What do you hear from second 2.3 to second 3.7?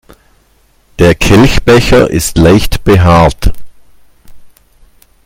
leicht behaart.